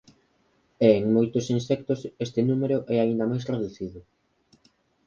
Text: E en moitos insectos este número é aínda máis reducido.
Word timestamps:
E 0.87 0.89
en 0.99 1.05
moitos 1.15 1.45
insectos 1.57 1.99
este 2.25 2.41
número 2.49 2.77
é 2.95 2.97
aínda 2.99 3.29
máis 3.31 3.43
reducido. 3.51 3.99